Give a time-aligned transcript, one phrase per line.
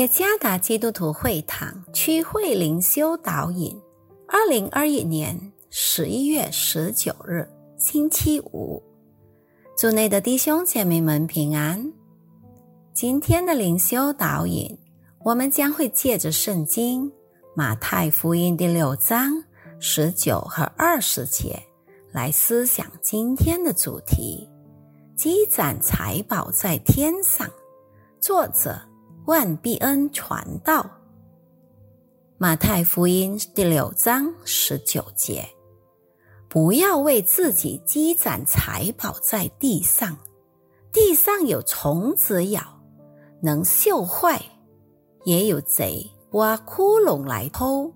[0.00, 3.78] 耶加达基督徒会堂区会灵修导引，
[4.26, 5.38] 二零二一年
[5.68, 7.46] 十一月十九日，
[7.76, 8.82] 星期五，
[9.76, 11.92] 祝内的弟兄姐妹们平安。
[12.94, 14.74] 今天的灵修导引，
[15.22, 17.12] 我们将会借着圣经
[17.54, 19.34] 马太福音第六章
[19.80, 21.62] 十九和二十节
[22.10, 24.48] 来思想今天的主题：
[25.14, 27.46] 积攒财宝在天上。
[28.18, 28.89] 作者。
[29.26, 30.84] 万必恩传道，
[32.38, 35.46] 马太福音第六章十九节：
[36.48, 40.16] 不要为自己积攒财宝在地上，
[40.90, 42.62] 地上有虫子咬，
[43.42, 44.40] 能锈坏；
[45.24, 47.92] 也有贼挖窟窿来偷。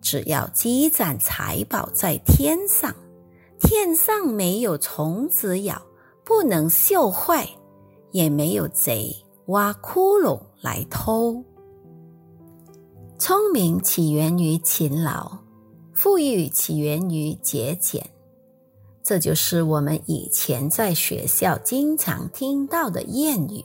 [0.00, 2.94] 只要积攒财宝在天上，
[3.58, 5.80] 天上没有虫子咬，
[6.22, 7.48] 不能锈坏，
[8.12, 9.10] 也没有贼。
[9.48, 11.42] 挖窟窿来偷。
[13.18, 15.38] 聪明起源于勤劳，
[15.94, 18.10] 富裕起源于节俭。
[19.02, 23.64] 这就是我们以前在学校经常听到的谚语。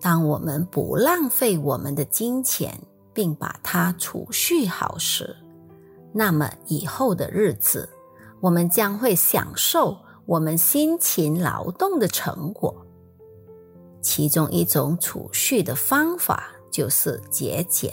[0.00, 2.80] 当我们不浪费我们的金钱，
[3.12, 5.36] 并把它储蓄好时，
[6.14, 7.86] 那么以后的日子，
[8.40, 12.74] 我们将会享受我们辛勤劳动的成果。
[14.02, 17.92] 其中一种储蓄的方法就是节俭。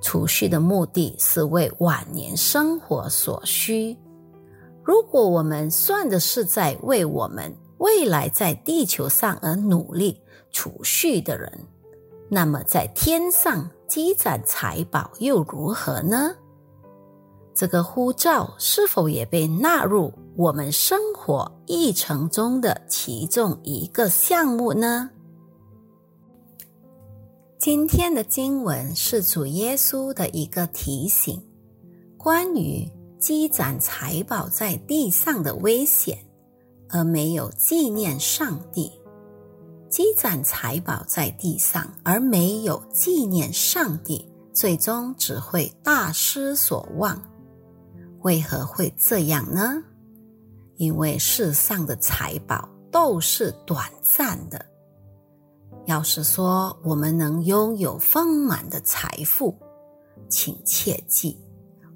[0.00, 3.96] 储蓄的目的是为晚年生活所需。
[4.82, 10.18] 如果我们算的是在为我们未来在地球上而努力
[10.50, 11.52] 储蓄的人，
[12.30, 16.34] 那么在天上积攒财宝又如何呢？
[17.52, 25.10] 这个呼召是否也被纳入我们生活议程中的其中一个项目呢？
[27.58, 31.42] 今天的经文是主耶稣的一个提醒，
[32.16, 32.88] 关于
[33.18, 36.16] 积攒财宝在地上的危险，
[36.88, 38.92] 而没有纪念上帝；
[39.90, 47.20] 积攒财宝在地上而没有纪念上帝，最终只会大失所望。
[48.20, 49.82] 为何会这样呢？
[50.78, 54.64] 因为世上的财宝都是短暂的。
[55.84, 59.54] 要是说我们能拥有丰满的财富，
[60.28, 61.38] 请切记，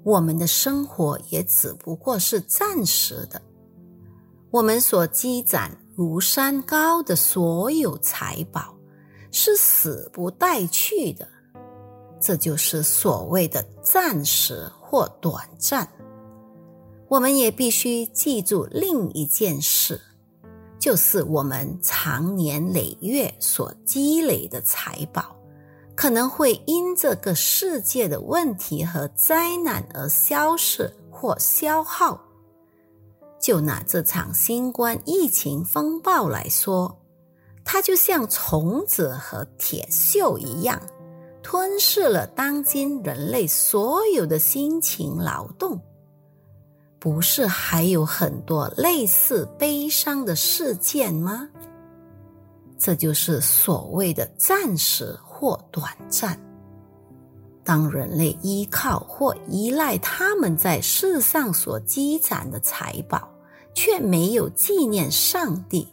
[0.03, 3.41] 我们的生活也只不过是暂时的。
[4.51, 8.75] 我们所积攒如山高的所有财宝，
[9.31, 11.27] 是死不带去的。
[12.19, 15.87] 这就是所谓的暂时或短暂。
[17.13, 20.01] 我们也必须记住另一件事，
[20.79, 25.35] 就是我们长年累月所积累的财宝，
[25.93, 32.19] 可能会因这个世界的问题和灾难而消逝或消耗。
[33.39, 36.99] 就拿这场新冠疫情风暴来说，
[37.63, 40.81] 它就像虫子和铁锈一样，
[41.43, 45.79] 吞噬了当今人类所有的辛勤劳动。
[47.03, 51.49] 不是还有很多类似悲伤的事件吗？
[52.79, 56.39] 这就是所谓的暂时或短暂。
[57.61, 63.27] 当人类依靠或依赖他们在世上所积攒的财宝，
[63.73, 65.85] 却没有纪念上帝，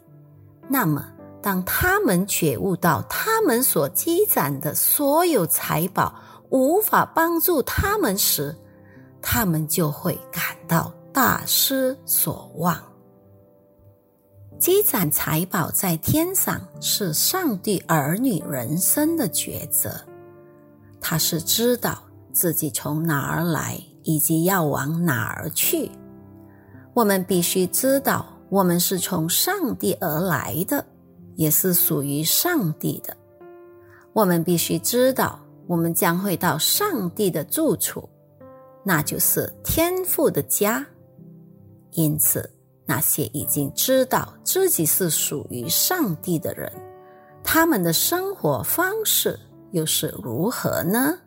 [0.69, 1.11] 那么
[1.41, 6.15] 当他们觉悟到他们所积攒的所有财宝
[6.51, 8.55] 无法帮助他们时，
[9.21, 10.89] 他们就会感到。
[11.13, 12.77] 大失所望。
[14.59, 19.91] 积攒财宝在天上是上帝儿女人生的抉择。
[20.99, 25.91] 他是知道自己从哪儿来，以及要往哪儿去。
[26.93, 30.85] 我们必须知道，我们是从上帝而来的，
[31.35, 33.17] 也是属于上帝的。
[34.13, 38.07] 我们必须知道，我们将会到上帝的住处，
[38.83, 40.85] 那就是天父的家。
[41.93, 42.49] 因此，
[42.85, 46.71] 那些已经知道自己是属于上帝的人，
[47.43, 49.39] 他们的生活方式
[49.71, 51.17] 又是如何呢？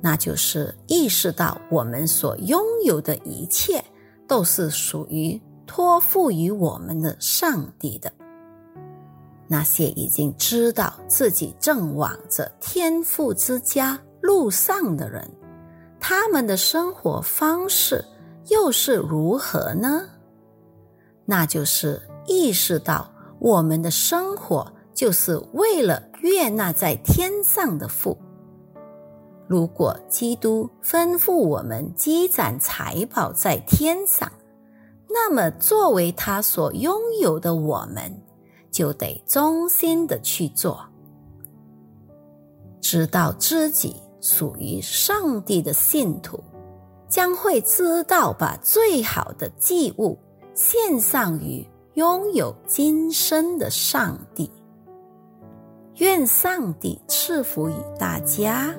[0.00, 3.82] 那就是意识到我们所拥有的一切
[4.28, 8.12] 都是属于托付于我们的上帝的。
[9.48, 15.28] 那些已经知道自己正往着天父之家路上的人，
[15.98, 18.04] 他们的生活方式。
[18.48, 20.08] 又是如何呢？
[21.24, 28.16] 那就是意识到我们的生活就是为了悦纳在天上的父。
[29.46, 34.30] 如果基督吩咐我们积攒财宝在天上，
[35.08, 38.12] 那么作为他所拥有的我们，
[38.70, 40.84] 就得忠心的去做，
[42.80, 46.42] 知道自己属于上帝的信徒，
[47.08, 50.18] 将会知道把最好的祭物
[50.54, 54.50] 献上于拥有今生的上帝。
[55.96, 58.74] 愿上帝赐福于大家。